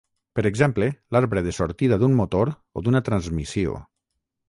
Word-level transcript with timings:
Per 0.37 0.43
exemple 0.49 0.87
l'arbre 1.17 1.45
de 1.49 1.53
sortida 1.59 2.01
d'un 2.05 2.19
motor 2.23 2.53
o 2.81 2.87
d'una 2.89 3.07
transmissió. 3.11 3.81